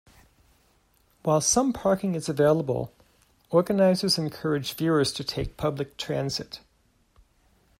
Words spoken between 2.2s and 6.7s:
available, organizers encourage viewers to take public transit.